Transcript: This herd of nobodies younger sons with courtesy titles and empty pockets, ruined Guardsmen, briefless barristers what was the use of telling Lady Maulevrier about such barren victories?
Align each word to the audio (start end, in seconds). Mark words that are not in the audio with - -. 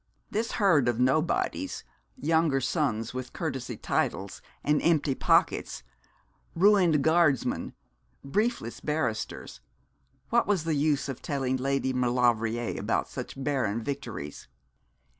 This 0.31 0.53
herd 0.53 0.87
of 0.87 0.99
nobodies 0.99 1.83
younger 2.15 2.59
sons 2.59 3.13
with 3.13 3.33
courtesy 3.33 3.77
titles 3.77 4.41
and 4.63 4.81
empty 4.81 5.13
pockets, 5.13 5.83
ruined 6.55 7.03
Guardsmen, 7.03 7.73
briefless 8.25 8.79
barristers 8.79 9.61
what 10.31 10.47
was 10.47 10.63
the 10.63 10.73
use 10.73 11.07
of 11.07 11.21
telling 11.21 11.55
Lady 11.57 11.93
Maulevrier 11.93 12.79
about 12.79 13.09
such 13.09 13.35
barren 13.37 13.83
victories? 13.83 14.47